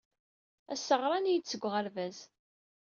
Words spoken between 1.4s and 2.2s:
seg uɣerbaz.